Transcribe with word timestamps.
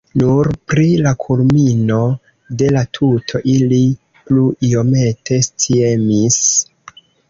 Nur 0.19 0.47
pri 0.71 0.85
la 1.07 1.11
kulmino 1.23 1.99
de 2.63 2.71
la 2.79 2.83
tuto 3.01 3.45
ili 3.55 3.85
plu 4.25 4.49
iomete 4.73 5.43
sciemis. 5.53 6.45